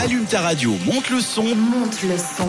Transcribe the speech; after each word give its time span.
Allume 0.00 0.26
ta 0.26 0.40
radio, 0.40 0.76
monte 0.86 1.10
le 1.10 1.20
son. 1.20 1.42
Monte 1.42 2.04
le 2.04 2.16
son. 2.16 2.48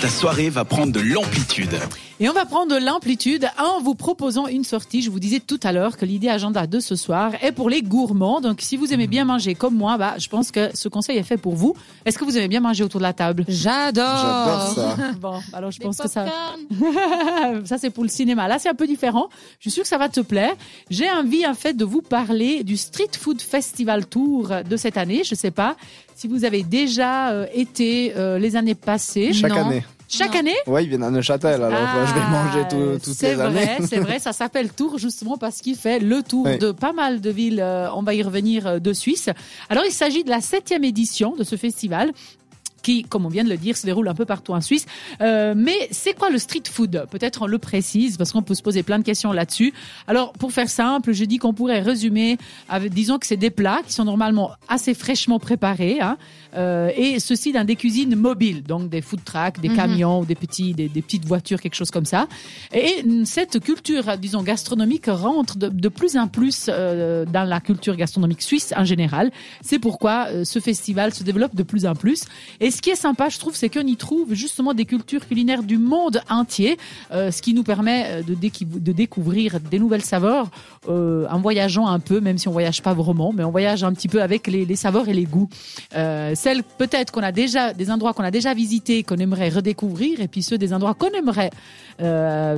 Ta 0.00 0.08
soirée 0.08 0.48
va 0.48 0.64
prendre 0.64 0.90
de 0.90 1.00
l'amplitude. 1.00 1.78
Et 2.20 2.28
on 2.28 2.32
va 2.32 2.44
prendre 2.46 2.74
de 2.74 2.84
l'amplitude 2.84 3.48
en 3.60 3.80
vous 3.80 3.94
proposant 3.94 4.48
une 4.48 4.64
sortie. 4.64 5.02
Je 5.02 5.10
vous 5.10 5.20
disais 5.20 5.38
tout 5.38 5.60
à 5.62 5.70
l'heure 5.70 5.96
que 5.96 6.04
l'idée 6.04 6.28
agenda 6.28 6.66
de 6.66 6.80
ce 6.80 6.96
soir 6.96 7.30
est 7.42 7.52
pour 7.52 7.70
les 7.70 7.80
gourmands. 7.80 8.40
Donc 8.40 8.60
si 8.60 8.76
vous 8.76 8.92
aimez 8.92 9.06
bien 9.06 9.24
manger 9.24 9.54
comme 9.54 9.76
moi, 9.76 9.96
bah, 9.98 10.14
je 10.18 10.28
pense 10.28 10.50
que 10.50 10.68
ce 10.74 10.88
conseil 10.88 11.16
est 11.18 11.22
fait 11.22 11.36
pour 11.36 11.54
vous. 11.54 11.76
Est-ce 12.04 12.18
que 12.18 12.24
vous 12.24 12.36
aimez 12.36 12.48
bien 12.48 12.58
manger 12.58 12.82
autour 12.82 12.98
de 12.98 13.04
la 13.04 13.12
table? 13.12 13.44
J'adore. 13.46 14.04
J'adore 14.04 14.72
ça. 14.74 14.96
Bon, 15.20 15.34
alors 15.52 15.70
je 15.70 15.78
pense 15.78 15.96
que 15.98 16.08
ça, 16.08 16.26
ça 17.64 17.78
c'est 17.78 17.90
pour 17.90 18.02
le 18.02 18.10
cinéma. 18.10 18.48
Là, 18.48 18.58
c'est 18.58 18.68
un 18.68 18.74
peu 18.74 18.88
différent. 18.88 19.28
Je 19.60 19.68
suis 19.68 19.70
sûre 19.70 19.82
que 19.84 19.88
ça 19.88 19.98
va 19.98 20.08
te 20.08 20.20
plaire. 20.20 20.54
J'ai 20.90 21.08
envie 21.10 21.46
en 21.46 21.54
fait 21.54 21.74
de 21.74 21.84
vous 21.84 22.02
parler 22.02 22.64
du 22.64 22.76
Street 22.76 23.10
Food 23.16 23.40
Festival 23.40 24.06
Tour 24.06 24.50
de 24.68 24.76
cette 24.76 24.96
année. 24.96 25.22
Je 25.24 25.36
sais 25.36 25.52
pas 25.52 25.76
si 26.16 26.26
vous 26.26 26.44
avez 26.44 26.64
déjà 26.64 27.30
euh, 27.30 27.46
été 27.54 28.12
euh, 28.16 28.40
les 28.40 28.56
années 28.56 28.74
passées. 28.74 29.32
Chaque 29.32 29.52
Non. 29.52 29.66
année. 29.68 29.84
Chaque 30.08 30.32
Non. 30.32 30.40
année 30.40 30.54
Ouais, 30.66 30.84
ils 30.84 30.88
viennent 30.88 31.02
à 31.02 31.10
Neuchâtel, 31.10 31.62
alors 31.62 31.78
Ah, 31.80 32.04
je 32.06 32.14
vais 32.14 32.26
manger 32.26 32.68
tout- 32.68 33.04
toutes 33.04 33.14
C'est 33.14 33.34
les 33.34 33.40
années. 33.40 33.64
vrai, 33.64 33.78
c'est 33.86 33.98
vrai, 33.98 34.18
ça 34.18 34.32
s'appelle 34.32 34.70
Tour 34.72 34.98
justement 34.98 35.36
parce 35.36 35.60
qu'il 35.60 35.76
fait 35.76 35.98
le 35.98 36.22
tour 36.22 36.46
Oui. 36.46 36.58
de 36.58 36.72
pas 36.72 36.92
mal 36.92 37.20
de 37.20 37.30
villes, 37.30 37.60
euh, 37.60 37.88
on 37.94 38.02
va 38.02 38.14
y 38.14 38.22
revenir, 38.22 38.66
euh, 38.66 38.78
de 38.78 38.92
Suisse. 38.94 39.28
Alors 39.68 39.84
il 39.84 39.92
s'agit 39.92 40.24
de 40.24 40.30
la 40.30 40.40
septième 40.40 40.82
édition 40.84 41.36
de 41.36 41.44
ce 41.44 41.56
festival 41.56 42.12
qui, 42.82 43.02
comme 43.04 43.26
on 43.26 43.28
vient 43.28 43.44
de 43.44 43.48
le 43.48 43.56
dire, 43.56 43.76
se 43.76 43.86
déroule 43.86 44.08
un 44.08 44.14
peu 44.14 44.24
partout 44.24 44.52
en 44.52 44.60
Suisse. 44.60 44.86
Euh, 45.20 45.54
mais 45.56 45.88
c'est 45.90 46.14
quoi 46.14 46.30
le 46.30 46.38
street 46.38 46.62
food? 46.70 47.06
Peut-être 47.10 47.42
on 47.42 47.46
le 47.46 47.58
précise 47.58 48.16
parce 48.16 48.32
qu'on 48.32 48.42
peut 48.42 48.54
se 48.54 48.62
poser 48.62 48.82
plein 48.82 48.98
de 48.98 49.04
questions 49.04 49.32
là-dessus. 49.32 49.72
Alors 50.06 50.32
pour 50.32 50.52
faire 50.52 50.68
simple, 50.68 51.12
je 51.12 51.24
dis 51.24 51.38
qu'on 51.38 51.52
pourrait 51.54 51.80
résumer, 51.80 52.38
avec, 52.68 52.92
disons 52.92 53.18
que 53.18 53.26
c'est 53.26 53.36
des 53.36 53.50
plats 53.50 53.80
qui 53.86 53.92
sont 53.92 54.04
normalement 54.04 54.52
assez 54.68 54.94
fraîchement 54.94 55.38
préparés, 55.38 56.00
hein, 56.00 56.16
euh, 56.54 56.90
et 56.96 57.20
ceci 57.20 57.52
dans 57.52 57.64
des 57.64 57.76
cuisines 57.76 58.14
mobiles, 58.16 58.62
donc 58.62 58.88
des 58.88 59.02
food 59.02 59.22
trucks, 59.24 59.60
des 59.60 59.68
Mhm. 59.68 59.76
camions 59.76 60.24
des 60.24 60.34
petits, 60.34 60.72
des, 60.74 60.88
des 60.88 61.02
petites 61.02 61.24
voitures, 61.26 61.60
quelque 61.60 61.74
chose 61.74 61.90
comme 61.90 62.04
ça. 62.06 62.26
Et 62.72 63.04
cette 63.24 63.60
culture, 63.60 64.16
disons 64.18 64.42
gastronomique, 64.42 65.06
rentre 65.06 65.58
de, 65.58 65.68
de 65.68 65.88
plus 65.88 66.16
en 66.16 66.26
plus 66.28 66.66
euh, 66.68 67.24
dans 67.26 67.44
la 67.44 67.60
culture 67.60 67.96
gastronomique 67.96 68.42
suisse 68.42 68.72
en 68.76 68.84
général. 68.84 69.30
C'est 69.62 69.78
pourquoi 69.78 70.26
euh, 70.28 70.44
ce 70.44 70.58
festival 70.58 71.12
se 71.12 71.22
développe 71.22 71.54
de 71.54 71.62
plus 71.62 71.86
en 71.86 71.94
plus. 71.94 72.22
Et 72.60 72.70
ce 72.78 72.80
qui 72.80 72.90
est 72.90 72.94
sympa, 72.94 73.28
je 73.28 73.40
trouve, 73.40 73.56
c'est 73.56 73.68
qu'on 73.68 73.84
y 73.88 73.96
trouve 73.96 74.34
justement 74.34 74.72
des 74.72 74.84
cultures 74.84 75.26
culinaires 75.26 75.64
du 75.64 75.78
monde 75.78 76.22
entier, 76.30 76.78
euh, 77.10 77.32
ce 77.32 77.42
qui 77.42 77.52
nous 77.52 77.64
permet 77.64 78.04
euh, 78.06 78.22
de, 78.22 78.36
de 78.36 78.92
découvrir 78.92 79.58
des 79.58 79.80
nouvelles 79.80 80.04
saveurs 80.04 80.48
euh, 80.88 81.26
en 81.28 81.40
voyageant 81.40 81.88
un 81.88 81.98
peu, 81.98 82.20
même 82.20 82.38
si 82.38 82.46
on 82.46 82.52
voyage 82.52 82.80
pas 82.80 82.94
vraiment, 82.94 83.32
mais 83.32 83.42
on 83.42 83.50
voyage 83.50 83.82
un 83.82 83.92
petit 83.92 84.06
peu 84.06 84.22
avec 84.22 84.46
les, 84.46 84.76
saveurs 84.76 85.08
et 85.08 85.12
les 85.12 85.24
goûts. 85.24 85.48
Celles 85.90 86.62
peut-être 86.62 87.10
qu'on 87.10 87.24
a 87.24 87.32
déjà, 87.32 87.72
des 87.72 87.90
endroits 87.90 88.12
qu'on 88.12 88.22
a 88.22 88.30
déjà 88.30 88.54
visités, 88.54 89.02
qu'on 89.02 89.16
aimerait 89.16 89.48
redécouvrir, 89.48 90.20
et 90.20 90.28
puis 90.28 90.44
ceux 90.44 90.56
des 90.56 90.72
endroits 90.72 90.94
qu'on 90.94 91.10
aimerait 91.10 91.50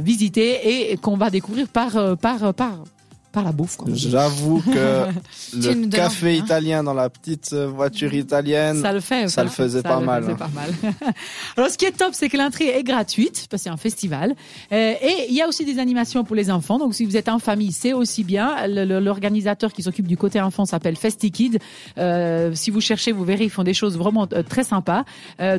visiter 0.03 0.91
et 0.93 0.99
qu'on 0.99 1.17
va 1.17 1.31
découvrir 1.31 1.67
par, 1.67 2.19
par, 2.19 2.53
par, 2.53 2.85
par 3.33 3.45
la 3.45 3.53
bouffe. 3.53 3.79
J'avoue 3.93 4.61
que 4.63 5.07
le 5.55 5.89
café 5.89 6.31
hein. 6.31 6.45
italien 6.45 6.83
dans 6.83 6.95
la 6.95 7.09
petite 7.09 7.53
euh, 7.53 7.69
voiture 7.69 8.13
italienne, 8.13 8.81
Ça 8.81 8.93
le 8.93 9.01
fait. 9.01 9.29
Ça 9.29 9.45
le 9.45 9.51
faisait 9.51 9.83
Ça 9.83 9.89
pas 9.89 10.01
le 10.01 10.07
mal, 10.07 10.23
faisait 10.23 10.33
hein. 10.33 10.37
pas 10.37 10.51
mal. 10.53 10.71
Alors, 11.57 11.71
ce 11.71 11.79
qui 11.79 11.85
est 11.85 11.97
top, 11.97 12.11
c'est 12.13 12.29
que 12.29 12.37
l'entrée 12.37 12.77
est 12.77 12.83
gratuite, 12.83 13.35
parce 13.35 13.47
que 13.49 13.57
c'est 13.57 13.71
un 13.71 13.77
festival. 13.77 14.35
Euh, 14.73 14.95
et 15.01 15.27
il 15.29 15.35
y 15.35 15.43
a 15.43 15.49
aussi 15.49 15.65
des 15.65 15.79
animations 15.79 16.25
pour 16.25 16.35
les 16.35 16.51
enfants. 16.51 16.79
Donc, 16.79 16.95
si 16.95 17.05
vous 17.05 17.17
êtes 17.17 17.29
en 17.29 17.39
famille, 17.39 17.73
c'est 17.73 17.93
aussi 17.93 18.25
bien. 18.25 18.67
L'organisateur 18.67 19.73
qui 19.73 19.83
s'occupe 19.83 20.09
du 20.09 20.17
côté 20.17 20.41
enfant 20.41 20.65
s'appelle 20.65 20.97
FestiKid. 20.97 21.59
Euh, 21.99 22.53
si 22.55 22.71
vous 22.71 22.81
cherchez, 22.81 23.13
vous 23.13 23.25
verrez, 23.25 23.45
ils 23.45 23.51
font 23.51 23.65
des 23.65 23.75
choses 23.75 23.97
vraiment 23.97 24.27
euh, 24.33 24.43
très 24.43 24.65
sympas. 24.65 25.05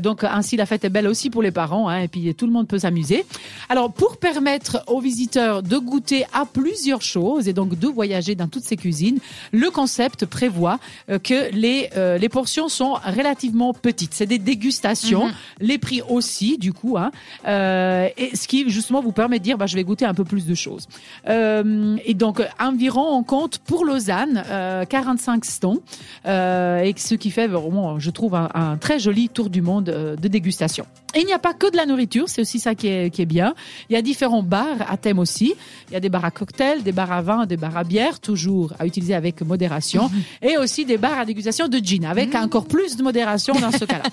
Donc, 0.02 0.24
ainsi, 0.24 0.58
la 0.58 0.66
fête 0.66 0.84
est 0.86 0.90
belle 0.90 1.08
aussi 1.08 1.30
pour 1.30 1.42
les 1.42 1.52
parents. 1.52 1.88
Hein, 1.88 2.02
et 2.02 2.08
puis, 2.08 2.34
tout 2.36 2.46
le 2.46 2.52
monde 2.52 2.68
peut 2.68 2.80
s'amuser. 2.80 3.26
Alors, 3.70 3.92
pour 3.92 4.18
permettre 4.18 4.84
aux 4.88 5.00
visiteurs 5.00 5.64
de 5.64 5.78
goûter 5.78 6.26
à 6.34 6.46
plusieurs 6.46 7.02
choses 7.02 7.48
et 7.48 7.54
donc 7.54 7.61
de 7.70 7.88
voyager 7.88 8.36
dans 8.36 8.48
toutes 8.48 8.64
ces 8.64 8.78
cuisines, 8.78 9.20
le 9.52 9.70
concept 9.70 10.26
prévoit 10.26 10.80
euh, 11.10 11.20
que 11.20 11.52
les, 11.54 11.90
euh, 11.98 12.18
les 12.18 12.30
portions 12.30 12.70
sont 12.70 12.94
relativement 12.94 13.74
petites. 13.74 14.14
C'est 14.14 14.26
des 14.26 14.40
dégustations, 14.40 15.28
Mhm. 15.28 15.34
les 15.60 15.78
prix 15.78 16.02
aussi, 16.10 16.58
du 16.58 16.74
coup. 16.74 16.98
Hein, 16.98 17.12
euh, 17.48 18.08
et 18.18 18.36
ce 18.36 18.48
qui, 18.48 18.70
justement, 18.70 19.02
vous 19.02 19.12
permet 19.12 19.40
de 19.40 19.44
dire, 19.44 19.58
bah, 19.58 19.66
je 19.68 19.76
vais 19.76 19.84
goûter 19.84 20.06
un 20.06 20.14
peu 20.14 20.24
plus 20.24 20.46
de 20.46 20.54
choses. 20.56 20.88
Euh, 21.28 21.98
et 22.06 22.14
donc, 22.14 22.42
environ, 22.60 23.16
on 23.18 23.24
compte 23.24 23.60
pour 23.60 23.86
Lausanne, 23.86 24.44
euh, 24.50 24.86
45 24.86 25.46
stons, 25.46 25.80
euh, 26.26 26.82
et 26.82 26.94
ce 26.98 27.16
qui 27.16 27.32
fait 27.32 27.48
vraiment, 27.48 28.00
je 28.00 28.10
trouve, 28.10 28.36
un, 28.36 28.50
un 28.54 28.78
très 28.78 29.00
joli 29.00 29.30
tour 29.30 29.50
du 29.50 29.62
monde 29.62 29.86
de 29.86 30.28
dégustation. 30.28 30.86
Et 31.14 31.20
il 31.20 31.26
n'y 31.26 31.34
a 31.34 31.40
pas 31.40 31.54
que 31.54 31.70
de 31.70 31.76
la 31.76 31.86
nourriture, 31.86 32.30
c'est 32.30 32.40
aussi 32.42 32.60
ça 32.60 32.74
qui 32.74 32.88
est, 32.88 33.10
qui 33.10 33.22
est 33.22 33.26
bien. 33.26 33.54
Il 33.90 33.94
y 33.94 33.96
a 33.98 34.02
différents 34.02 34.44
bars 34.44 34.78
à 34.90 34.96
thème 34.96 35.20
aussi. 35.20 35.54
Il 35.90 35.94
y 35.94 35.98
a 35.98 36.00
des 36.00 36.08
bars 36.08 36.24
à 36.24 36.32
cocktails, 36.32 36.84
des 36.84 36.94
bars 36.94 37.12
à 37.12 37.22
vin, 37.22 37.46
des 37.52 37.58
bars 37.58 37.76
à 37.78 37.84
bière, 37.84 38.20
toujours 38.20 38.74
à 38.80 38.86
utiliser 38.88 39.14
avec 39.14 39.42
modération, 39.42 40.10
et 40.42 40.58
aussi 40.58 40.86
des 40.86 40.98
bars 40.98 41.20
à 41.20 41.26
dégustation 41.26 41.68
de 41.68 41.78
gin, 41.78 42.06
avec 42.06 42.34
encore 42.34 42.66
plus 42.66 42.96
de 42.96 43.04
modération 43.04 43.54
dans 43.54 43.72
ce 43.72 43.86
cas-là. 43.86 44.04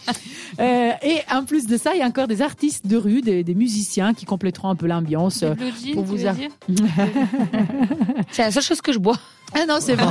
Euh, 0.60 0.91
et 1.03 1.19
en 1.32 1.44
plus 1.44 1.66
de 1.66 1.77
ça, 1.77 1.93
il 1.94 2.00
y 2.00 2.03
a 2.03 2.06
encore 2.06 2.27
des 2.27 2.43
artistes 2.43 2.84
de 2.87 2.97
rue, 2.97 3.21
des, 3.21 3.44
des 3.44 3.54
musiciens 3.54 4.12
qui 4.15 4.25
compléteront 4.25 4.71
un 4.71 4.75
peu 4.75 4.87
l'ambiance. 4.88 5.44
Blue 5.44 5.93
pour 5.93 6.03
vous 6.04 6.27
a- 6.27 6.34
C'est 8.32 8.43
la 8.43 8.50
seule 8.50 8.62
chose 8.62 8.81
que 8.81 8.93
je 8.93 8.98
bois. 8.98 9.19
Ah 9.54 9.64
non, 9.66 9.78
c'est 9.81 9.94
vrai. 9.94 10.06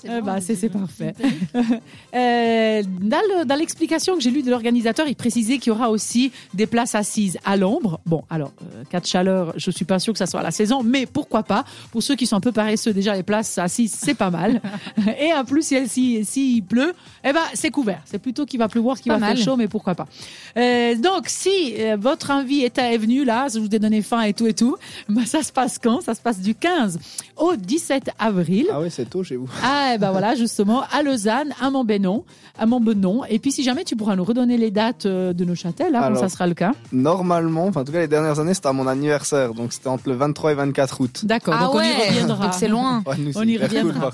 c'est 0.00 0.08
bon, 0.08 0.20
bah, 0.22 0.40
c'est 0.40 0.68
bon. 0.68 0.78
parfait. 0.80 1.14
Euh, 2.14 2.82
dans 3.02 3.20
le- 3.20 3.44
dans 3.44 3.54
l'explication 3.54 4.14
que 4.16 4.20
j'ai 4.20 4.30
lue 4.30 4.42
de 4.42 4.50
l'organisateur, 4.50 5.06
il 5.06 5.14
précisait 5.14 5.58
qu'il 5.58 5.72
y 5.72 5.76
aura 5.76 5.90
aussi 5.90 6.32
des 6.54 6.66
places 6.66 6.94
assises 6.96 7.38
à 7.44 7.56
l'ombre. 7.56 8.00
Bon, 8.04 8.24
alors, 8.30 8.52
euh, 8.62 8.82
cas 8.90 8.98
de 9.00 9.06
chaleur, 9.06 9.52
je 9.56 9.70
suis 9.70 9.84
pas 9.84 9.98
sûre 10.00 10.12
que 10.12 10.18
ça 10.18 10.26
soit 10.26 10.42
la 10.42 10.50
saison, 10.50 10.82
mais 10.82 11.06
pourquoi 11.06 11.42
pas? 11.44 11.64
Pour 11.92 12.02
ceux 12.02 12.16
qui 12.16 12.26
sont 12.26 12.36
un 12.36 12.40
peu 12.40 12.50
paresseux, 12.52 12.92
déjà 12.92 13.14
les 13.14 13.22
places 13.22 13.58
assises, 13.58 13.94
c'est 13.96 14.14
pas 14.14 14.30
mal. 14.30 14.60
Et 15.20 15.32
en 15.32 15.44
plus, 15.44 15.62
si 15.62 15.88
s'il 15.88 16.26
si, 16.26 16.56
il 16.56 16.62
pleut, 16.62 16.94
eh 17.24 17.32
ben, 17.32 17.40
c'est 17.54 17.70
couvert. 17.70 18.00
C'est 18.06 18.18
plutôt 18.18 18.44
qu'il 18.46 18.58
va 18.58 18.68
pleuvoir 18.68 18.98
qu'il 19.00 19.12
va 19.12 19.18
faire 19.18 19.28
mal. 19.28 19.38
chaud, 19.38 19.56
mais 19.56 19.68
pourquoi 19.68 19.94
pas 19.94 20.08
Euh, 20.56 20.96
Donc, 20.96 21.28
si 21.28 21.74
euh, 21.78 21.96
votre 22.00 22.30
envie 22.30 22.64
était 22.64 22.96
venue 22.98 23.24
là, 23.24 23.46
je 23.52 23.60
vous 23.60 23.66
ai 23.72 23.78
donné 23.78 24.02
faim 24.02 24.22
et 24.22 24.34
tout 24.34 24.46
et 24.48 24.54
tout, 24.54 24.76
bah, 25.08 25.22
ça 25.26 25.42
se 25.44 25.52
passe 25.52 25.78
quand? 25.78 26.00
Ça 26.00 26.14
se 26.14 26.20
passe 26.20 26.40
du 26.40 26.54
15 26.56 26.98
au 27.36 27.54
17 27.56 28.10
avril. 28.18 28.66
Ah 28.72 28.80
oui, 28.80 28.88
c'est 28.90 29.08
tôt 29.08 29.22
chez 29.24 29.36
vous. 29.36 29.48
Ah, 29.62 29.92
et 29.94 29.98
ben 29.98 30.10
voilà, 30.10 30.34
justement, 30.34 30.82
à 30.92 31.02
Lausanne, 31.02 31.52
à 31.60 31.70
Montbenon, 31.70 32.24
à 32.58 32.66
Montbenon. 32.66 33.24
Et 33.28 33.38
puis, 33.38 33.52
si 33.52 33.62
jamais 33.62 33.84
tu 33.84 33.96
pourras 33.96 34.16
nous 34.16 34.24
redonner 34.24 34.56
les 34.56 34.70
dates 34.70 35.06
euh, 35.06 35.32
de 35.32 35.44
Neuchâtel, 35.44 35.92
quand 35.92 36.00
Alors. 36.02 36.18
ça 36.20 36.28
sera 36.28 36.46
le 36.46 36.54
cas. 36.54 36.72
Normalement, 36.92 37.66
enfin 37.66 37.80
en 37.80 37.84
tout 37.84 37.92
cas 37.92 38.00
les 38.00 38.08
dernières 38.08 38.38
années, 38.40 38.54
c'était 38.54 38.68
à 38.68 38.72
mon 38.72 38.86
anniversaire, 38.86 39.54
donc 39.54 39.72
c'était 39.72 39.88
entre 39.88 40.08
le 40.08 40.14
23 40.14 40.52
et 40.52 40.54
24 40.54 41.00
août. 41.00 41.20
D'accord, 41.24 41.54
Ah 41.58 41.64
donc 41.64 41.74
on 41.74 41.78
ouais, 41.78 41.88
y 41.90 42.08
reviendra. 42.08 42.44
donc 42.46 42.54
c'est 42.54 42.68
loin. 42.68 43.02
Ouais, 43.06 43.16
nous, 43.18 43.32
On 43.36 43.42
y 43.42 43.56
cool, 43.56 43.64
reviendra. 43.66 44.10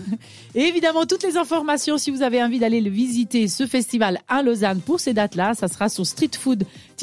Et 0.54 0.62
évidemment, 0.62 1.06
toutes 1.06 1.22
les 1.22 1.36
informations, 1.36 1.98
si 1.98 2.10
vous 2.10 2.22
avez 2.22 2.42
envie 2.42 2.58
d'aller 2.58 2.80
le 2.80 2.90
visiter, 2.90 3.48
ce 3.48 3.66
festival 3.66 4.18
à 4.28 4.42
Lausanne 4.42 4.80
pour 4.80 5.00
ces 5.00 5.12
dates-là, 5.14 5.54
ça 5.54 5.68
sera 5.68 5.88
sur 5.88 6.04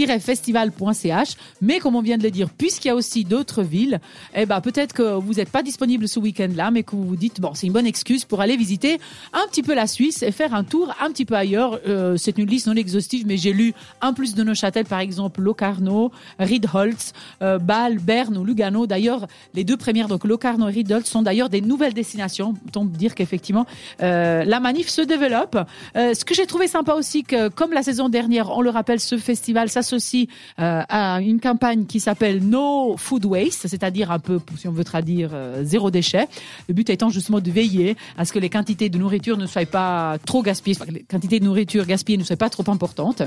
streetfood-festival.ch. 0.06 1.36
Mais 1.62 1.80
comme 1.80 1.96
on 1.96 2.02
vient 2.02 2.18
de 2.18 2.24
le 2.24 2.32
dire, 2.32 2.50
puisqu'il 2.50 2.90
y 2.90 2.92
a 2.92 2.96
aussi 2.96 3.24
d'autres 3.24 3.64
villes, 3.64 4.00
eh 4.36 4.46
ben, 4.46 4.62
peut-être 4.62 4.94
que 4.94 5.16
vous 5.16 5.36
n'êtes 5.36 5.50
pas 5.50 5.64
disponible 5.64 6.08
ce 6.08 6.20
week-end-là, 6.20 6.72
mais 6.72 6.84
que 6.84 6.96
vous 6.96 7.06
vous 7.06 7.16
dites, 7.16 7.42
bon, 7.42 7.54
c'est 7.54 7.68
une 7.68 7.74
bonne 7.74 7.88
excuse 7.88 8.26
pour 8.26 8.42
aller 8.42 8.58
visiter 8.58 9.00
un 9.34 9.48
petit 9.48 9.64
peu 9.64 9.74
la 9.74 9.88
Suisse 9.88 10.24
et 10.24 10.32
faire 10.32 10.54
un 10.54 10.64
tour 10.64 10.94
un 11.02 11.10
petit 11.10 11.26
peu 11.26 11.36
ailleurs. 11.36 11.80
Euh, 11.88 12.18
c'est 12.18 12.38
une 12.38 12.48
liste 12.48 12.68
non 12.68 12.76
exhaustive, 12.76 13.26
mais 13.26 13.38
j'ai 13.38 13.54
lu, 13.54 13.74
en 14.02 14.14
plus 14.14 14.36
de 14.36 14.44
Neuchâtel, 14.44 14.86
par 14.86 15.00
exemple, 15.00 15.42
Locarno, 15.42 16.12
Riedholz, 16.40 17.14
euh, 17.42 17.60
Bâle, 17.60 18.00
Berne 18.00 18.38
ou 18.38 18.46
Lugano. 18.46 18.88
D'ailleurs, 18.88 19.28
les 19.54 19.64
deux 19.64 19.78
premières, 19.78 20.08
donc 20.08 20.24
Locarno 20.26 20.68
et 20.70 20.72
Riedholz, 20.72 21.06
sont 21.06 21.22
d'ailleurs 21.22 21.50
des 21.50 21.62
nouvelles 21.62 21.94
destinations. 21.94 22.54
Autant 22.68 22.86
dire 22.86 23.16
qu'effectivement, 23.16 23.66
euh, 24.02 24.44
la 24.44 24.60
manif 24.60 24.90
se 24.90 25.02
développe. 25.02 25.58
Euh, 25.96 26.14
ce 26.14 26.26
que 26.26 26.34
j'ai 26.34 26.46
trouvé 26.46 26.68
sympa 26.68 26.94
aussi, 26.94 27.24
que 27.24 27.50
comme 27.50 27.74
la 27.74 27.84
saison 27.84 28.10
dernière, 28.10 28.52
on 28.52 28.62
le 28.62 28.70
rappelle, 28.70 29.00
ce 29.00 29.18
festival 29.18 29.70
s'associe 29.88 30.28
euh, 30.60 30.82
à 30.90 31.22
une 31.22 31.40
campagne 31.40 31.86
qui 31.86 32.00
s'appelle 32.00 32.44
No 32.44 32.96
Food 32.98 33.26
Waste, 33.26 33.68
c'est-à-dire 33.68 34.12
un 34.12 34.20
peu, 34.20 34.40
si 34.58 34.68
on 34.68 34.72
veut 34.72 34.84
traduire, 34.84 35.32
euh, 35.34 35.64
zéro 35.64 35.92
déchet. 35.92 36.28
Le 36.68 36.74
but 36.74 36.90
étant 36.90 37.10
justement 37.10 37.40
de 37.40 37.52
veiller 37.52 37.96
à 38.18 38.26
ce 38.26 38.34
que 38.34 38.40
les 38.40 38.50
quantités 38.50 38.90
de 38.90 38.98
nourriture 38.98 39.38
ne 39.38 39.46
soient 39.46 39.66
pas 39.66 40.18
trop 40.26 40.42
gaspillées, 40.42 40.78
les 40.92 41.04
quantités 41.04 41.40
de 41.40 41.46
nourriture 41.46 41.86
gaspillée 41.86 42.18
ne 42.18 42.24
soient 42.24 42.36
pas 42.36 42.50
trop 42.50 42.70
importantes. 42.70 43.22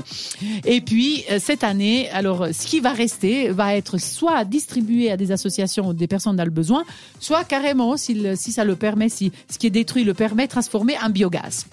Et 0.65 0.81
puis 0.81 1.23
euh, 1.31 1.39
cette 1.39 1.63
année, 1.63 2.09
alors 2.11 2.47
ce 2.51 2.67
qui 2.67 2.79
va 2.79 2.91
rester 2.91 3.49
va 3.49 3.75
être 3.75 3.97
soit 3.97 4.45
distribué 4.45 5.11
à 5.11 5.17
des 5.17 5.31
associations 5.31 5.87
ou 5.89 5.93
des 5.93 6.07
personnes 6.07 6.35
dans 6.35 6.45
le 6.45 6.51
besoin, 6.51 6.83
soit 7.19 7.43
carrément, 7.43 7.97
si, 7.97 8.25
si 8.35 8.51
ça 8.51 8.63
le 8.63 8.75
permet, 8.75 9.09
si 9.09 9.31
ce 9.49 9.57
qui 9.57 9.67
est 9.67 9.71
détruit 9.71 10.03
le 10.03 10.13
permet, 10.13 10.47
transformé 10.47 10.95
en 11.03 11.09
biogaz. 11.09 11.65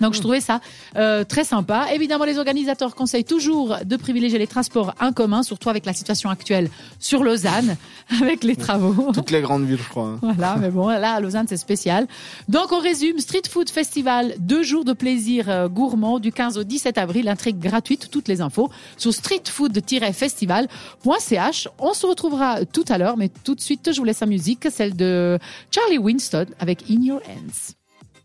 Donc 0.00 0.14
je 0.14 0.20
trouvais 0.20 0.40
ça 0.40 0.60
euh, 0.96 1.24
très 1.24 1.44
sympa. 1.44 1.86
Évidemment, 1.92 2.24
les 2.24 2.38
organisateurs 2.38 2.94
conseillent 2.94 3.24
toujours 3.24 3.76
de 3.84 3.96
privilégier 3.96 4.38
les 4.38 4.46
transports 4.46 4.94
en 5.00 5.12
commun, 5.12 5.42
surtout 5.42 5.68
avec 5.70 5.84
la 5.86 5.92
situation 5.92 6.30
actuelle 6.30 6.70
sur 6.98 7.24
Lausanne, 7.24 7.76
avec 8.22 8.44
les 8.44 8.56
travaux. 8.56 9.10
Toutes 9.12 9.30
les 9.30 9.40
grandes 9.40 9.64
villes, 9.66 9.78
je 9.82 9.88
crois. 9.88 10.04
hein. 10.04 10.18
Voilà, 10.22 10.56
mais 10.56 10.70
bon, 10.70 10.88
là, 10.88 11.14
à 11.14 11.20
Lausanne, 11.20 11.46
c'est 11.48 11.56
spécial. 11.56 12.06
Donc, 12.48 12.70
on 12.72 12.78
résume, 12.80 13.18
Street 13.18 13.42
Food 13.50 13.70
Festival, 13.70 14.34
deux 14.38 14.62
jours 14.62 14.84
de 14.84 14.92
plaisir 14.92 15.46
euh, 15.48 15.68
gourmand 15.68 16.18
du 16.20 16.32
15 16.32 16.58
au 16.58 16.64
17 16.64 16.98
avril, 16.98 17.28
intrigue 17.28 17.58
gratuite, 17.58 18.08
toutes 18.10 18.28
les 18.28 18.40
infos 18.40 18.70
sur 18.96 19.12
streetfood-festival.ch. 19.12 21.68
On 21.78 21.94
se 21.94 22.06
retrouvera 22.06 22.64
tout 22.64 22.84
à 22.88 22.98
l'heure, 22.98 23.16
mais 23.16 23.28
tout 23.28 23.54
de 23.54 23.60
suite, 23.60 23.92
je 23.92 23.98
vous 23.98 24.04
laisse 24.04 24.20
la 24.20 24.26
musique, 24.26 24.66
celle 24.70 24.96
de 24.96 25.38
Charlie 25.70 25.98
Winston 25.98 26.46
avec 26.60 26.84
In 26.90 27.02
Your 27.02 27.20
Hands. 27.28 27.77